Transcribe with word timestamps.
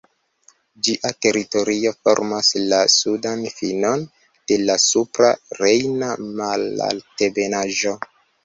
Ĝia 0.85 1.09
teritorio 1.25 1.91
formas 2.07 2.49
la 2.71 2.79
sudan 2.95 3.45
finon 3.59 4.07
de 4.53 4.57
la 4.65 4.79
Supra 4.87 5.31
Rejna 5.61 6.11
Malaltebenaĵo. 6.41 7.99